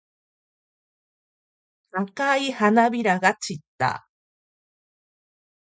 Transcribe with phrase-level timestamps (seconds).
[1.91, 4.09] 赤い花びらが散った。